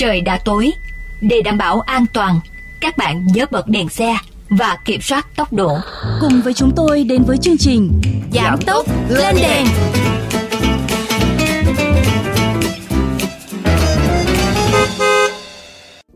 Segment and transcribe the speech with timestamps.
[0.00, 0.72] trời đã tối.
[1.20, 2.40] Để đảm bảo an toàn,
[2.80, 4.16] các bạn nhớ bật đèn xe
[4.48, 5.76] và kiểm soát tốc độ.
[6.20, 8.00] Cùng với chúng tôi đến với chương trình
[8.32, 9.66] Giảm tốc lên đèn.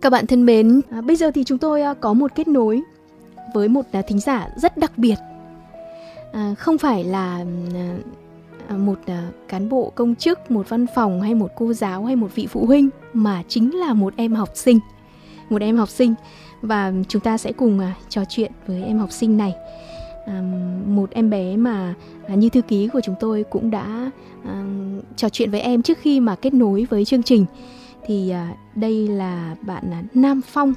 [0.02, 2.80] Các bạn thân mến, à, bây giờ thì chúng tôi à, có một kết nối
[3.54, 5.16] với một à, thính giả rất đặc biệt.
[6.32, 7.44] À, không phải là
[7.74, 7.94] à,
[8.68, 12.16] À, một à, cán bộ công chức, một văn phòng hay một cô giáo hay
[12.16, 14.78] một vị phụ huynh mà chính là một em học sinh.
[15.50, 16.14] Một em học sinh
[16.62, 19.54] và chúng ta sẽ cùng à, trò chuyện với em học sinh này.
[20.86, 21.94] Một em bé mà
[22.28, 24.10] như thư ký của chúng tôi cũng đã
[25.16, 27.46] trò chuyện với em trước khi mà kết nối với chương trình
[28.06, 28.32] thì
[28.74, 30.74] đây là bạn Nam Phong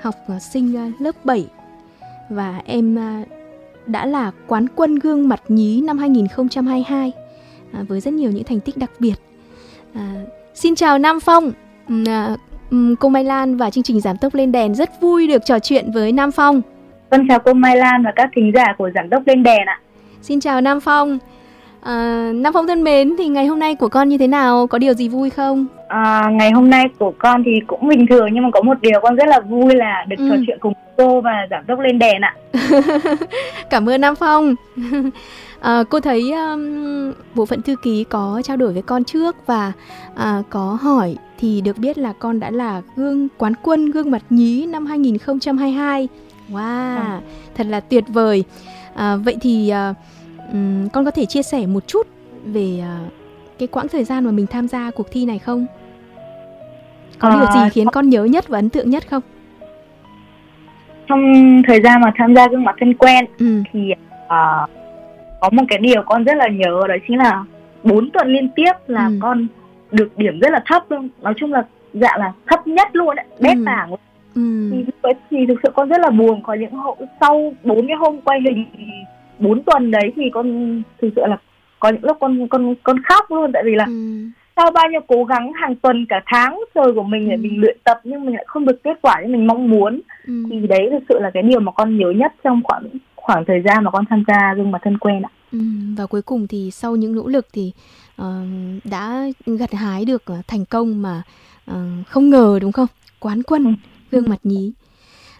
[0.00, 0.14] học
[0.52, 1.46] sinh lớp 7
[2.30, 2.98] và em
[3.86, 7.12] đã là quán quân gương mặt nhí năm 2022
[7.72, 9.14] à, với rất nhiều những thành tích đặc biệt.
[9.94, 10.12] À,
[10.54, 11.52] xin chào Nam Phong,
[12.06, 12.36] à,
[13.00, 15.90] cô Mai Lan và chương trình giảm tốc lên đèn rất vui được trò chuyện
[15.90, 16.62] với Nam Phong.
[17.10, 19.80] Vâng chào cô Mai Lan và các thính giả của giảm tốc lên đèn ạ.
[20.22, 21.18] Xin chào Nam Phong.
[21.86, 24.66] À, Nam Phong thân mến, thì ngày hôm nay của con như thế nào?
[24.66, 25.66] Có điều gì vui không?
[25.88, 29.00] À, ngày hôm nay của con thì cũng bình thường nhưng mà có một điều
[29.02, 30.28] con rất là vui là được ừ.
[30.30, 32.34] trò chuyện cùng cô và giảm tốc lên đèn ạ.
[33.70, 34.54] Cảm ơn Nam Phong.
[35.60, 39.72] À, cô thấy um, bộ phận thư ký có trao đổi với con trước và
[40.16, 44.22] à, có hỏi thì được biết là con đã là gương quán quân gương mặt
[44.30, 46.08] nhí năm 2022.
[46.50, 47.20] Wow, ừ.
[47.54, 48.44] thật là tuyệt vời.
[48.94, 49.94] À, vậy thì à,
[50.52, 52.06] um, con có thể chia sẻ một chút
[52.44, 53.12] về uh,
[53.58, 55.66] cái quãng thời gian mà mình tham gia cuộc thi này không?
[57.18, 59.22] Có à, điều gì khiến con nhớ nhất và ấn tượng nhất không?
[61.06, 61.22] Trong
[61.66, 63.62] thời gian mà tham gia gương mặt thân quen ừ.
[63.72, 63.92] thì
[64.26, 64.70] uh,
[65.40, 67.44] có một cái điều con rất là nhớ đó chính là
[67.82, 69.18] 4 tuần liên tiếp là ừ.
[69.22, 69.46] con
[69.92, 73.26] được điểm rất là thấp luôn nói chung là dạng là thấp nhất luôn đấy
[73.40, 73.62] bét ừ.
[73.66, 73.90] bảng
[74.34, 74.70] ừ.
[74.72, 78.20] thì, thì thực sự con rất là buồn có những hộ sau bốn cái hôm
[78.20, 78.66] quay hình
[79.38, 81.36] 4 tuần đấy thì con thực sự là
[81.80, 83.92] có những lúc con con con khóc luôn tại vì là ừ.
[84.56, 87.40] sau bao nhiêu cố gắng hàng tuần cả tháng trời của mình để ừ.
[87.40, 90.32] mình luyện tập nhưng mình lại không được kết quả như mình mong muốn ừ.
[90.50, 92.84] thì đấy thực sự là cái điều mà con nhớ nhất trong khoảng
[93.26, 95.30] khoảng thời gian mà con tham gia gương mặt thân quen ạ.
[95.52, 95.58] Ừ,
[95.96, 97.72] và cuối cùng thì sau những nỗ lực thì
[98.22, 98.26] uh,
[98.84, 101.22] đã gặt hái được uh, thành công mà
[101.70, 101.76] uh,
[102.06, 102.86] không ngờ đúng không?
[103.20, 103.70] Quán quân ừ.
[104.10, 104.72] gương mặt nhí.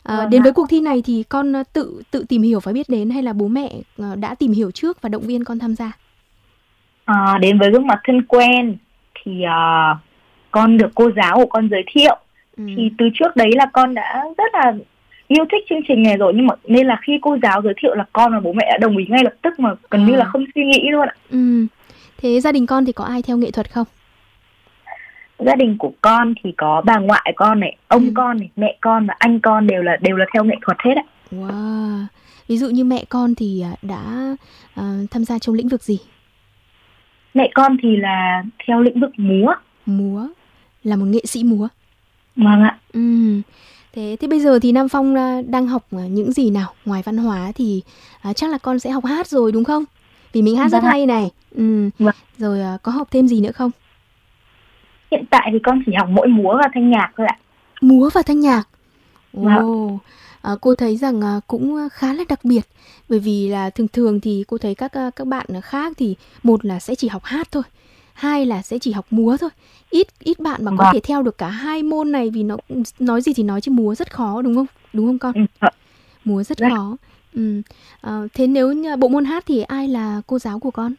[0.07, 2.73] À, vâng đến với cuộc thi này thì con ờ, tự tự tìm hiểu và
[2.73, 5.59] biết đến hay là bố mẹ ờ, đã tìm hiểu trước và động viên con
[5.59, 5.93] tham gia?
[7.05, 8.77] À, đến với gương mặt thân quen
[9.25, 9.97] thì uh,
[10.51, 12.19] con được cô giáo của con giới thiệu
[12.57, 12.65] ừ.
[12.77, 14.73] thì từ trước đấy là con đã rất là
[15.29, 17.95] yêu thích chương trình này rồi nhưng mà nên là khi cô giáo giới thiệu
[17.95, 20.07] là con và bố mẹ đã đồng ý ngay lập tức mà gần à.
[20.07, 21.15] như là không suy nghĩ luôn ạ.
[21.31, 21.67] Ừ.
[22.19, 23.87] Thế gia đình con thì có ai theo nghệ thuật không?
[25.39, 28.13] Gia đình của con thì có bà ngoại con này ông ừ.
[28.15, 30.95] con này mẹ con và anh con đều là đều là theo nghệ thuật hết
[30.97, 31.05] ạ.
[31.33, 32.05] Wow.
[32.49, 34.35] Ví dụ như mẹ con thì à, đã
[34.81, 35.99] uh, tham gia trong lĩnh vực gì?
[37.35, 39.55] Mẹ con thì là theo lĩnh vực múa.
[39.87, 40.29] Múa.
[40.85, 41.69] Là một nghệ sĩ múa.
[42.37, 42.79] Vâng ạ.
[42.93, 43.01] Ừ.
[43.93, 46.75] Thế thế bây giờ thì nam phong à, đang học những gì nào?
[46.85, 47.83] Ngoài văn hóa thì
[48.31, 49.85] uh, chắc là con sẽ học hát rồi đúng không?
[50.33, 50.91] Vì mình hát vâng rất ạ.
[50.91, 51.31] hay này.
[51.55, 51.91] Ừ.
[51.99, 52.15] Vâng.
[52.39, 53.71] rồi uh, có học thêm gì nữa không
[55.11, 57.39] hiện tại thì con chỉ học mỗi múa và thanh nhạc thôi ạ.
[57.81, 58.69] Múa và thanh nhạc?
[59.33, 60.01] Ồ, oh,
[60.43, 62.63] à, cô thấy rằng à, cũng khá là đặc biệt.
[63.09, 66.65] Bởi vì là thường thường thì cô thấy các à, các bạn khác thì một
[66.65, 67.63] là sẽ chỉ học hát thôi
[68.17, 69.51] hai là sẽ chỉ học múa thôi.
[69.91, 70.93] Ít ít bạn mà có vâng.
[70.93, 72.57] thể theo được cả hai môn này vì nó
[72.99, 74.67] nói gì thì nói chứ múa rất khó đúng không?
[74.93, 75.33] Đúng không con?
[75.61, 75.69] Ừ.
[76.25, 76.97] múa rất khó.
[77.35, 77.63] Ừ.
[78.01, 80.93] à, thế nếu bộ môn hát thì ai là cô giáo của con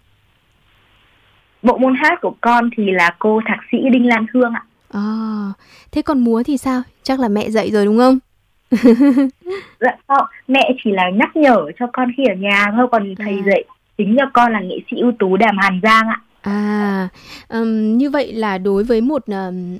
[1.63, 4.63] bộ môn hát của con thì là cô thạc sĩ Đinh Lan Hương ạ.
[4.93, 5.03] À,
[5.91, 6.81] thế còn múa thì sao?
[7.03, 8.19] Chắc là mẹ dạy rồi đúng không?
[9.79, 13.33] dạ không, mẹ chỉ là nhắc nhở cho con khi ở nhà thôi, còn thầy
[13.33, 13.43] à.
[13.45, 13.63] dạy
[13.97, 16.21] chính cho con là nghệ sĩ ưu tú Đàm Hàn Giang ạ.
[16.41, 17.07] À,
[17.49, 19.77] um, như vậy là đối với một um,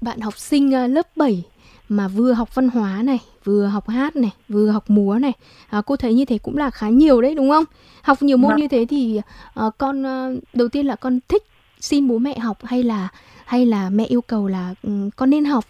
[0.00, 1.42] bạn học sinh uh, lớp 7
[1.88, 5.32] mà vừa học văn hóa này, vừa học hát này, vừa học múa này,
[5.70, 7.64] à, cô thấy như thế cũng là khá nhiều đấy đúng không?
[8.02, 8.60] Học nhiều môn vâng.
[8.60, 9.20] như thế thì
[9.66, 11.42] uh, con uh, đầu tiên là con thích
[11.80, 13.08] xin bố mẹ học hay là
[13.44, 15.64] hay là mẹ yêu cầu là um, con nên học?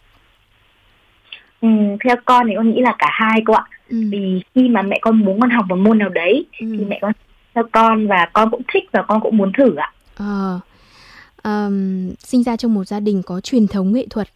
[1.61, 1.69] Ừ,
[2.05, 3.65] theo con thì con nghĩ là cả hai cô ạ.
[3.89, 3.97] Ừ.
[4.11, 6.67] Vì khi mà mẹ con muốn con học một môn nào đấy ừ.
[6.79, 7.13] thì mẹ con
[7.55, 9.93] theo con và con cũng thích và con cũng muốn thử ạ.
[10.17, 10.61] Ờ.
[11.45, 14.29] Um, sinh ra trong một gia đình có truyền thống nghệ thuật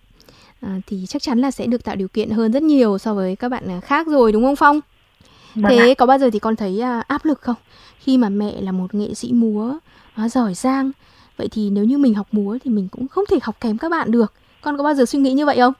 [0.62, 3.36] à, thì chắc chắn là sẽ được tạo điều kiện hơn rất nhiều so với
[3.36, 4.80] các bạn khác rồi đúng không Phong?
[5.54, 5.94] Vâng Thế ạ.
[5.98, 7.56] có bao giờ thì con thấy uh, áp lực không?
[7.98, 9.78] Khi mà mẹ là một nghệ sĩ múa
[10.24, 10.90] uh, giỏi giang,
[11.36, 13.88] vậy thì nếu như mình học múa thì mình cũng không thể học kém các
[13.88, 14.32] bạn được.
[14.60, 15.72] con có bao giờ suy nghĩ như vậy không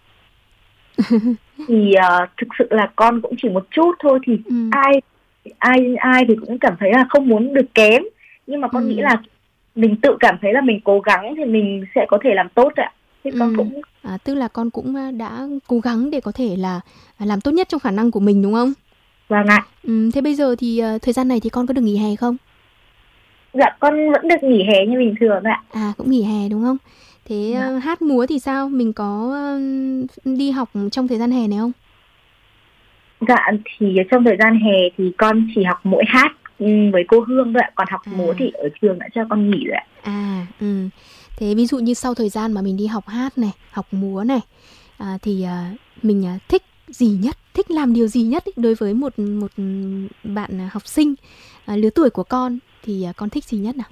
[1.69, 4.55] thì uh, thực sự là con cũng chỉ một chút thôi thì ừ.
[4.71, 5.01] ai
[5.59, 8.03] ai ai thì cũng cảm thấy là không muốn được kém
[8.47, 8.89] nhưng mà con ừ.
[8.89, 9.23] nghĩ là
[9.75, 12.73] mình tự cảm thấy là mình cố gắng thì mình sẽ có thể làm tốt
[12.77, 12.93] ạ
[13.25, 13.37] thì ừ.
[13.41, 16.81] con cũng à, tức là con cũng à, đã cố gắng để có thể là
[17.19, 18.73] à, làm tốt nhất trong khả năng của mình đúng không?
[19.29, 19.67] Vâng ạ.
[19.83, 22.17] Ừ, thế bây giờ thì uh, thời gian này thì con có được nghỉ hè
[22.17, 22.37] không?
[23.53, 25.63] Dạ con vẫn được nghỉ hè như bình thường ạ.
[25.73, 26.77] À cũng nghỉ hè đúng không?
[27.25, 27.77] Thế dạ.
[27.77, 28.69] uh, hát múa thì sao?
[28.69, 29.39] Mình có
[30.25, 31.73] đi học trong thời gian hè này không?
[33.29, 33.47] Dạ
[33.79, 36.33] thì trong thời gian hè thì con chỉ học mỗi hát
[36.93, 37.71] với cô Hương thôi ạ.
[37.75, 38.13] Còn học à.
[38.17, 39.85] múa thì ở trường đã cho con nghỉ rồi ạ.
[40.03, 40.89] À ừ
[41.37, 44.25] thế ví dụ như sau thời gian mà mình đi học hát này học múa
[44.25, 44.41] này
[44.99, 45.71] à, thì à,
[46.03, 49.51] mình à, thích gì nhất thích làm điều gì nhất ý, đối với một một
[50.25, 51.15] bạn học sinh
[51.67, 53.89] à, lứa tuổi của con thì à, con thích gì nhất nào?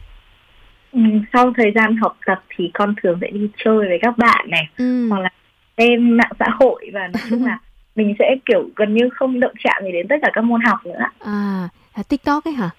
[0.93, 1.01] Ừ,
[1.33, 4.69] sau thời gian học tập thì con thường sẽ đi chơi với các bạn này
[4.79, 5.09] ừ.
[5.09, 5.31] hoặc là
[5.79, 7.59] xem mạng xã hội và nói chung là
[7.97, 10.79] mình sẽ kiểu gần như không động chạm gì đến tất cả các môn học
[10.87, 11.05] nữa.
[11.19, 11.69] À
[12.09, 12.71] tiktok ấy hả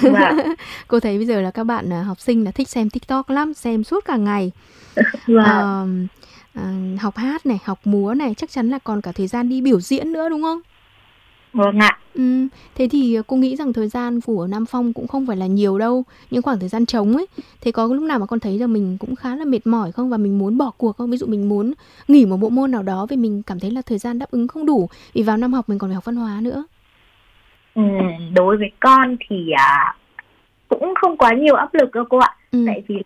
[0.00, 0.38] Vâng.
[0.88, 3.54] cô thấy bây giờ là các bạn à, học sinh là thích xem tiktok lắm
[3.54, 4.52] xem suốt cả ngày.
[5.44, 5.84] À,
[6.54, 9.60] à, học hát này học múa này chắc chắn là còn cả thời gian đi
[9.60, 10.60] biểu diễn nữa đúng không?
[11.52, 11.98] Vâng ạ.
[12.14, 15.46] Ừ, thế thì cô nghĩ rằng thời gian của nam phong cũng không phải là
[15.46, 17.26] nhiều đâu những khoảng thời gian trống ấy.
[17.60, 20.10] Thế có lúc nào mà con thấy là mình cũng khá là mệt mỏi không?
[20.10, 21.10] Và mình muốn bỏ cuộc không?
[21.10, 21.72] Ví dụ mình muốn
[22.08, 24.48] nghỉ một bộ môn nào đó vì mình cảm thấy là thời gian đáp ứng
[24.48, 24.88] không đủ.
[25.12, 26.64] Vì vào năm học mình còn phải học văn hóa nữa
[27.78, 27.84] Ừ,
[28.34, 29.94] đối với con thì à,
[30.68, 32.64] cũng không quá nhiều áp lực đâu cô ạ ừ.
[32.66, 33.02] tại vì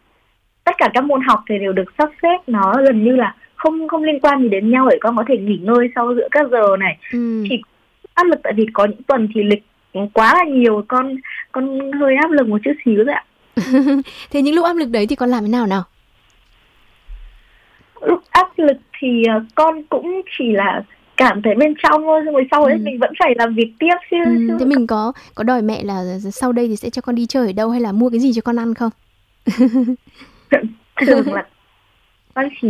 [0.65, 3.89] tất cả các môn học thì đều được sắp xếp nó gần như là không
[3.89, 6.47] không liên quan gì đến nhau để con có thể nghỉ ngơi sau giữa các
[6.51, 7.45] giờ này ừ.
[7.49, 7.63] chỉ
[8.15, 9.63] áp lực tại vì có những tuần thì lịch
[10.13, 11.17] quá là nhiều con
[11.53, 13.25] con hơi áp lực một chút xíu rồi ạ
[14.31, 15.83] thế những lúc áp lực đấy thì con làm thế nào nào
[18.01, 20.83] lúc áp lực thì uh, con cũng chỉ là
[21.23, 22.79] cảm thấy bên trong thôi rồi sau ấy ừ.
[22.83, 24.57] mình vẫn phải làm việc tiếp chứ, ừ.
[24.61, 27.47] thế mình có có đòi mẹ là sau đây thì sẽ cho con đi chơi
[27.47, 28.91] ở đâu hay là mua cái gì cho con ăn không
[31.07, 31.47] thường là
[32.35, 32.69] con chỉ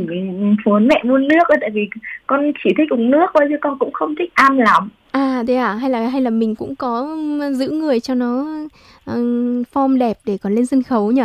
[0.64, 1.88] muốn mẹ mua nước thôi tại vì
[2.26, 5.54] con chỉ thích uống nước thôi chứ con cũng không thích ăn lắm à thế
[5.54, 7.16] à hay là hay là mình cũng có
[7.52, 8.46] giữ người cho nó
[9.10, 9.16] uh,
[9.72, 11.22] form đẹp để còn lên sân khấu nhỉ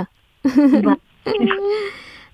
[0.83, 0.97] vâng.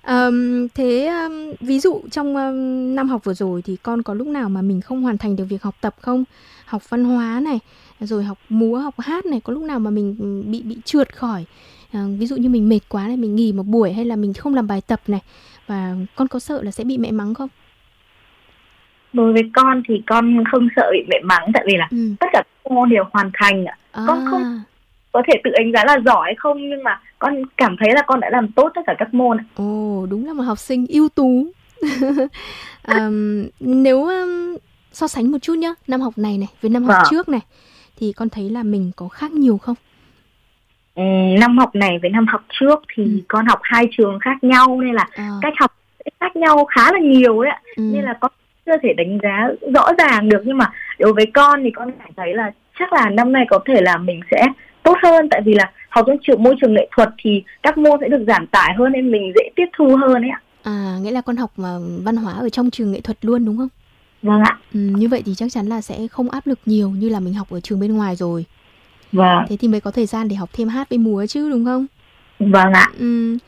[0.06, 4.26] Um, thế um, ví dụ trong um, năm học vừa rồi thì con có lúc
[4.26, 6.24] nào mà mình không hoàn thành được việc học tập không?
[6.64, 7.58] Học văn hóa này,
[8.00, 10.16] rồi học múa, học hát này, có lúc nào mà mình
[10.50, 11.44] bị bị trượt khỏi?
[11.96, 14.32] Uh, ví dụ như mình mệt quá này, mình nghỉ một buổi hay là mình
[14.32, 15.20] không làm bài tập này
[15.66, 17.48] và con có sợ là sẽ bị mẹ mắng không?
[19.12, 22.14] Đối với con thì con không sợ bị mẹ mắng tại vì là ừ.
[22.20, 23.64] tất cả các môn đều hoàn thành.
[23.92, 24.04] À.
[24.06, 24.62] Con không
[25.14, 28.20] có thể tự đánh giá là giỏi không nhưng mà con cảm thấy là con
[28.20, 31.46] đã làm tốt tất cả các môn ồ đúng là một học sinh ưu tú
[32.88, 34.56] um, nếu um,
[34.92, 37.08] so sánh một chút nhá năm học này này với năm học à.
[37.10, 37.40] trước này
[38.00, 39.76] thì con thấy là mình có khác nhiều không
[40.94, 41.02] ừ,
[41.40, 43.20] năm học này với năm học trước thì ừ.
[43.28, 45.30] con học hai trường khác nhau nên là à.
[45.42, 45.72] cách học
[46.20, 47.82] khác nhau khá là nhiều đấy ạ ừ.
[47.94, 48.30] nên là con
[48.66, 52.10] chưa thể đánh giá rõ ràng được nhưng mà đối với con thì con cảm
[52.16, 54.46] thấy là chắc là năm nay có thể là mình sẽ
[54.84, 57.98] tốt hơn tại vì là học trong trường môi trường nghệ thuật thì các môn
[58.00, 60.40] sẽ được giảm tải hơn nên mình dễ tiếp thu hơn ấy ạ.
[60.62, 63.56] À, nghĩa là con học mà văn hóa ở trong trường nghệ thuật luôn đúng
[63.56, 63.68] không?
[64.22, 64.58] Vâng ạ.
[64.74, 67.34] Ừ, như vậy thì chắc chắn là sẽ không áp lực nhiều như là mình
[67.34, 68.44] học ở trường bên ngoài rồi.
[69.12, 69.44] Vâng.
[69.48, 71.86] Thế thì mới có thời gian để học thêm hát với múa chứ đúng không?
[72.38, 72.88] Vâng ạ.
[72.98, 73.38] Ừ.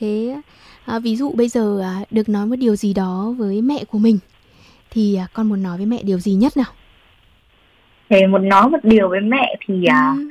[0.00, 0.36] Thế
[0.84, 3.98] à, ví dụ bây giờ à, được nói một điều gì đó với mẹ của
[3.98, 4.18] mình
[4.90, 6.72] thì à, con muốn nói với mẹ điều gì nhất nào?
[8.10, 10.28] Thì muốn nói một điều với mẹ thì à, ừ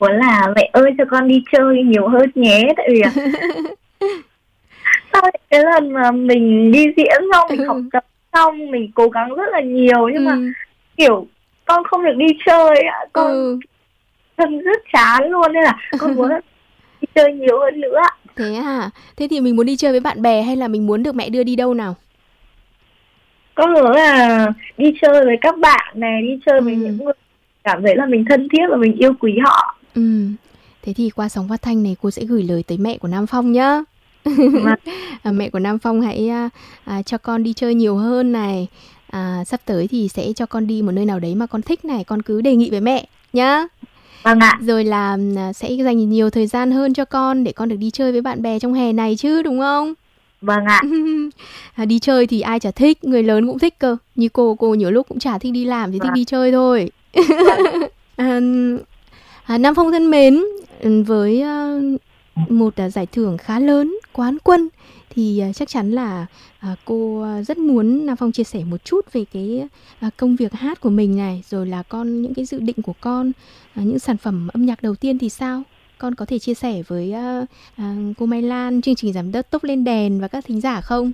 [0.00, 3.02] muốn là mẹ ơi cho con đi chơi nhiều hơn nhé tại vì
[5.12, 9.34] sau cái lần mà mình đi diễn xong mình học tập xong mình cố gắng
[9.34, 10.30] rất là nhiều nhưng ừ.
[10.30, 10.36] mà
[10.96, 11.26] kiểu
[11.64, 13.58] con không được đi chơi con ừ.
[14.36, 16.28] thân rất chán luôn nên là con muốn
[17.00, 18.00] đi chơi nhiều hơn nữa
[18.36, 18.90] thế à?
[19.16, 21.30] Thế thì mình muốn đi chơi với bạn bè hay là mình muốn được mẹ
[21.30, 21.96] đưa đi đâu nào?
[23.54, 24.46] Con muốn là
[24.78, 26.64] đi chơi với các bạn này đi chơi ừ.
[26.64, 27.12] với những người
[27.64, 30.02] cảm thấy là mình thân thiết và mình yêu quý họ Ừ.
[30.82, 33.26] Thế thì qua sóng phát thanh này cô sẽ gửi lời tới mẹ của Nam
[33.26, 33.82] Phong nhá.
[34.24, 34.74] Vâng.
[35.22, 36.48] à, mẹ của Nam Phong hãy à,
[36.84, 38.66] à, cho con đi chơi nhiều hơn này.
[39.10, 41.84] À, sắp tới thì sẽ cho con đi một nơi nào đấy mà con thích
[41.84, 43.66] này, con cứ đề nghị với mẹ nhá.
[44.22, 44.58] Vâng ạ.
[44.60, 47.90] Rồi là à, sẽ dành nhiều thời gian hơn cho con để con được đi
[47.90, 49.94] chơi với bạn bè trong hè này chứ đúng không?
[50.40, 50.82] Vâng ạ.
[51.74, 53.96] à, đi chơi thì ai chả thích, người lớn cũng thích cơ.
[54.14, 56.08] Như cô, cô nhiều lúc cũng chả thích đi làm, chỉ vâng.
[56.08, 56.90] thích đi chơi thôi.
[57.28, 57.88] Vâng.
[58.16, 58.40] à,
[59.46, 60.44] À, Nam Phong thân mến,
[60.80, 64.68] ừ, với uh, một uh, giải thưởng khá lớn, quán quân
[65.10, 66.26] thì à, chắc chắn là
[66.58, 69.68] à, cô rất muốn Nam Phong chia sẻ một chút về cái
[70.16, 73.32] công việc hát của mình này rồi là con những cái dự định của con
[73.74, 75.62] những sản phẩm âm nhạc đầu tiên thì sao
[75.98, 77.44] con có thể chia sẻ với ờ,
[78.18, 81.12] cô Mai Lan chương trình giảm đất tốc lên đèn và các thính giả không?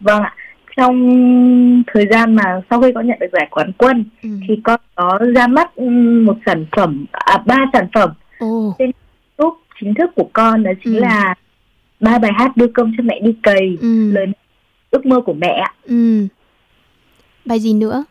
[0.00, 0.34] Vâng ạ
[0.76, 4.28] trong thời gian mà sau khi có nhận được giải quán quân ừ.
[4.48, 5.78] thì con có ra mắt
[6.22, 8.10] một sản phẩm à ba sản phẩm
[8.44, 8.74] oh.
[8.78, 8.90] trên
[9.36, 11.00] YouTube chính thức của con đó chính ừ.
[11.00, 11.34] là
[12.00, 14.12] ba bài hát đưa công cho mẹ đi cày ừ.
[14.12, 14.26] lời
[14.90, 16.26] ước mơ của mẹ ừ.
[17.44, 18.04] bài gì nữa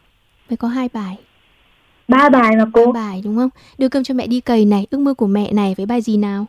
[0.48, 1.18] phải có hai bài
[2.08, 4.88] ba bài mà cô ba bài đúng không đưa cơm cho mẹ đi cày này
[4.90, 6.46] ước mơ của mẹ này với bài gì nào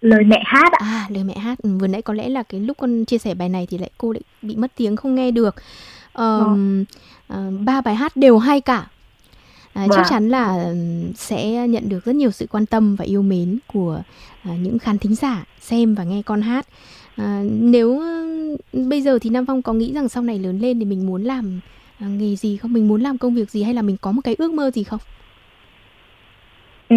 [0.00, 0.78] lời mẹ hát ạ.
[0.80, 1.58] À, lời mẹ hát.
[1.62, 3.90] Ừ, vừa nãy có lẽ là cái lúc con chia sẻ bài này thì lại
[3.98, 5.54] cô lại bị mất tiếng không nghe được.
[6.14, 6.84] Um,
[7.32, 8.86] uh, ba bài hát đều hay cả.
[9.72, 10.06] À, chắc vâng.
[10.10, 10.74] chắn là
[11.14, 14.02] sẽ nhận được rất nhiều sự quan tâm và yêu mến của
[14.42, 16.66] à, những khán thính giả xem và nghe con hát.
[17.16, 18.02] À, nếu
[18.72, 21.24] bây giờ thì Nam Phong có nghĩ rằng sau này lớn lên thì mình muốn
[21.24, 21.60] làm
[21.98, 22.72] à, nghề gì không?
[22.72, 24.82] Mình muốn làm công việc gì hay là mình có một cái ước mơ gì
[24.82, 25.00] không?
[26.90, 26.96] Ừ,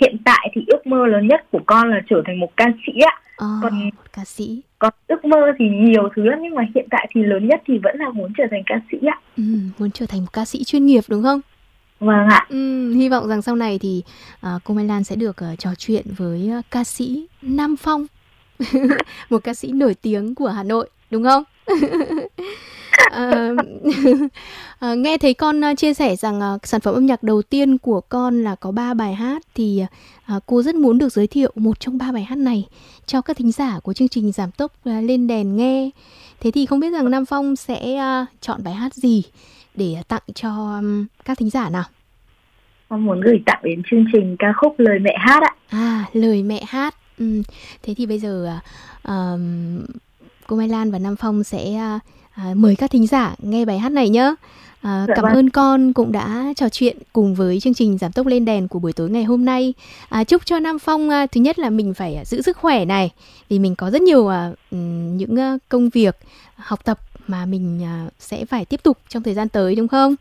[0.00, 2.92] hiện tại thì ước mơ lớn nhất của con là trở thành một ca sĩ
[3.00, 3.20] ạ.
[3.36, 4.62] À, còn ca sĩ.
[4.78, 7.78] Còn ước mơ thì nhiều thứ lắm nhưng mà hiện tại thì lớn nhất thì
[7.78, 9.18] vẫn là muốn trở thành ca sĩ ạ.
[9.36, 9.42] Ừ,
[9.78, 11.40] muốn trở thành một ca sĩ chuyên nghiệp đúng không?
[12.00, 12.46] Vâng ạ.
[12.48, 14.02] Ừ, hy vọng rằng sau này thì
[14.46, 18.06] uh, cô Mai Lan sẽ được uh, trò chuyện với uh, ca sĩ Nam Phong,
[19.30, 21.44] một ca sĩ nổi tiếng của Hà Nội, đúng không?
[23.14, 28.00] à, nghe thấy con chia sẻ rằng à, sản phẩm âm nhạc đầu tiên của
[28.00, 29.82] con là có ba bài hát thì
[30.46, 32.66] cô rất muốn được giới thiệu một trong ba bài hát này
[33.06, 35.90] cho các thính giả của chương trình giảm tốc lên đèn nghe.
[36.40, 37.98] Thế thì không biết rằng nam phong sẽ
[38.40, 39.22] chọn bài hát gì
[39.74, 41.84] để tặng cho um, các thính giả nào?
[42.88, 45.54] Con muốn gửi tặng đến chương trình ca khúc lời mẹ hát ạ.
[45.68, 46.94] À lời mẹ hát.
[47.18, 47.42] Ừ.
[47.82, 48.58] thế thì bây giờ
[49.08, 49.40] uh,
[50.46, 52.02] cô Mai Lan và Nam Phong sẽ uh,
[52.34, 54.34] à, mời các thính giả nghe bài hát này nhé.
[54.82, 55.34] À, dạ cảm vâng.
[55.34, 58.78] ơn con cũng đã trò chuyện cùng với chương trình giảm tốc lên đèn của
[58.78, 59.74] buổi tối ngày hôm nay.
[60.08, 63.10] À, chúc cho Nam Phong à, thứ nhất là mình phải giữ sức khỏe này
[63.48, 66.16] vì mình có rất nhiều à, những à, công việc
[66.56, 70.14] học tập mà mình à, sẽ phải tiếp tục trong thời gian tới đúng không?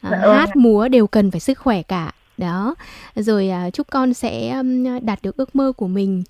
[0.00, 0.36] À, dạ vâng.
[0.36, 2.74] hát múa đều cần phải sức khỏe cả đó
[3.16, 6.22] rồi à, chúc con sẽ um, đạt được ước mơ của mình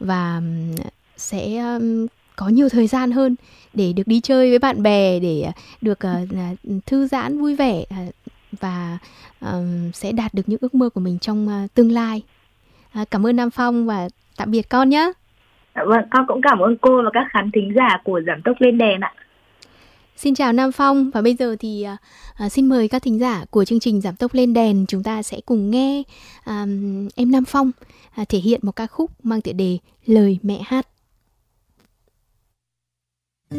[0.00, 0.74] và um,
[1.16, 3.36] sẽ um, có nhiều thời gian hơn
[3.74, 7.84] để được đi chơi với bạn bè để à, được uh, thư giãn vui vẻ
[8.08, 8.14] uh,
[8.60, 8.98] và
[9.44, 9.50] uh,
[9.94, 12.22] sẽ đạt được những ước mơ của mình trong uh, tương lai.
[13.00, 15.12] Uh, cảm ơn Nam Phong và tạm biệt con nhé.
[15.74, 18.56] Dạ vâng, con cũng cảm ơn cô và các khán thính giả của giảm tốc
[18.60, 19.12] lên đèn ạ.
[20.16, 21.86] Xin chào Nam Phong và bây giờ thì
[22.44, 25.22] uh, xin mời các thính giả của chương trình giảm tốc lên đèn chúng ta
[25.22, 26.02] sẽ cùng nghe
[26.40, 26.68] uh,
[27.16, 27.70] em Nam Phong
[28.22, 30.86] uh, thể hiện một ca khúc mang tựa đề Lời mẹ hát.
[33.50, 33.58] Trưa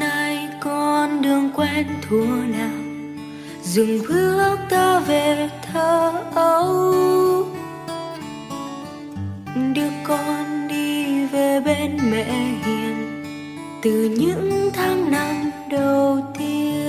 [0.00, 2.70] nay con đường quen thua nào?
[3.62, 4.23] Dừng bước
[14.64, 16.86] những tháng năm đầu tiên.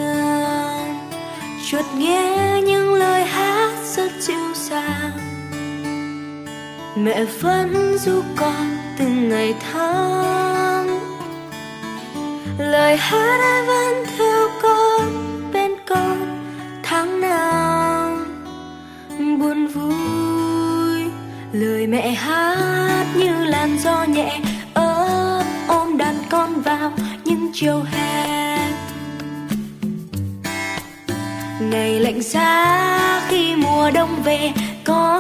[1.67, 5.11] Chuột nghe những lời hát rất dịu dàng.
[6.95, 10.99] Mẹ vẫn du con từng ngày tháng.
[12.57, 15.11] Lời hát ấy vẫn theo con
[15.53, 16.43] bên con
[16.83, 18.17] tháng nào
[19.17, 21.11] buồn vui,
[21.51, 24.41] lời mẹ hát như làn gió nhẹ
[24.73, 26.91] ấp ôm đàn con vào
[27.25, 28.57] những chiều hè.
[31.59, 34.51] Ngày lạnh giá khi mùa đông về,
[34.83, 35.19] có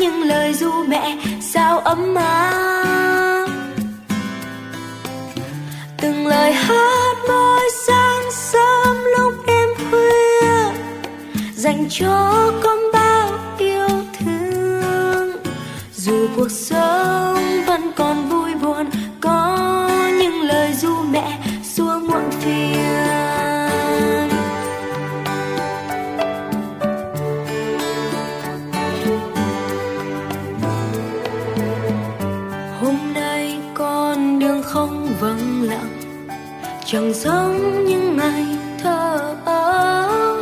[0.00, 3.48] những lời ru mẹ sao ấm áp.
[6.00, 10.80] Từng lời hát mỗi sáng sớm lúc đêm khuya,
[11.54, 15.30] dành cho con bao yêu thương.
[15.94, 18.90] Dù cuộc sống vẫn còn vui buồn
[36.92, 38.46] chẳng giống những ngày
[38.82, 40.36] thơ ấu.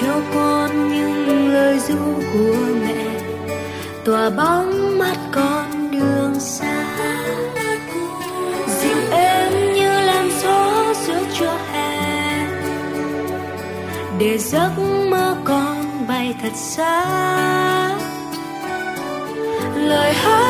[0.00, 3.04] Theo con những lời ru của mẹ,
[4.04, 6.84] tỏa bóng mắt con đường xa.
[8.80, 12.46] Dịu êm như làn gió giữa trưa hè.
[14.18, 14.70] Để giấc
[15.10, 17.04] mơ con bay thật xa.
[19.76, 20.47] Lời hát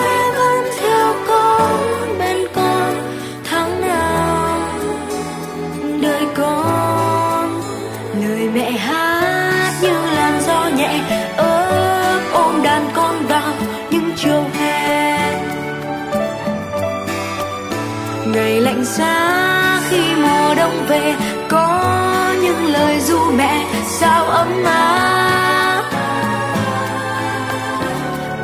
[18.98, 21.14] xa khi mùa đông về,
[21.48, 25.82] có những lời ru mẹ sao ấm áp.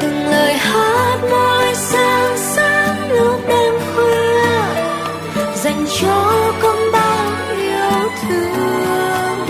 [0.00, 4.44] Từng lời hát mỗi sáng sáng lúc đêm khuya,
[5.54, 9.46] dành cho con bao yêu thương.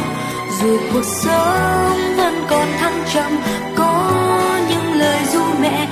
[0.61, 3.33] Dù cuộc sống vẫn còn thăng trầm,
[3.77, 4.11] có
[4.69, 5.89] những lời ru mẹ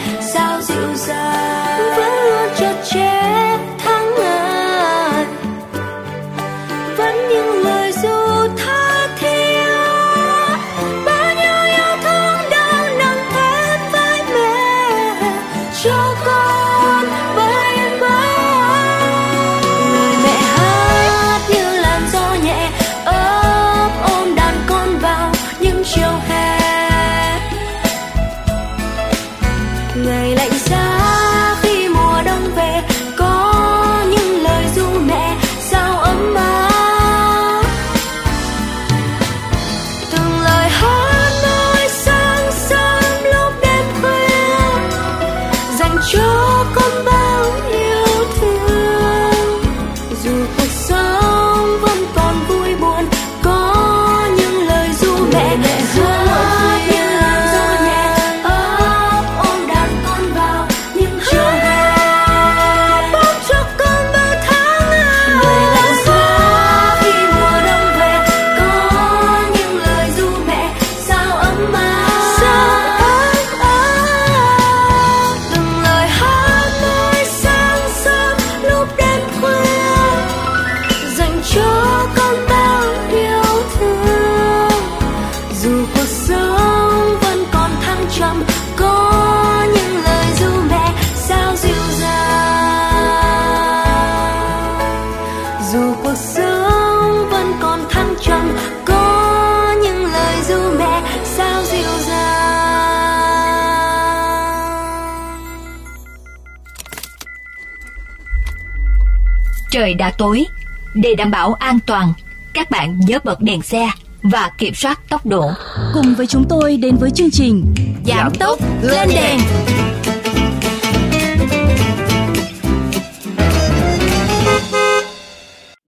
[109.72, 110.46] Trời đã tối,
[110.94, 112.12] để đảm bảo an toàn,
[112.54, 113.90] các bạn nhớ bật đèn xe
[114.22, 115.50] và kiểm soát tốc độ.
[115.94, 117.74] Cùng với chúng tôi đến với chương trình
[118.06, 119.38] Giảm tốc lên đèn.